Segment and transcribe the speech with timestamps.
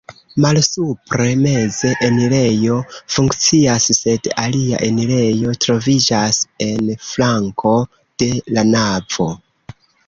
[0.43, 2.77] Malsupre meze enirejo
[3.13, 7.79] funkcias, sed alia enirejo troviĝas en flanko
[8.23, 9.33] de la navo.